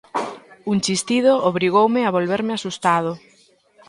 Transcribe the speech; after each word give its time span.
Un 0.71 0.77
chistido 0.85 1.31
obrigoume 1.49 2.01
a 2.05 2.13
volverme 2.17 2.53
asustado. 2.55 3.11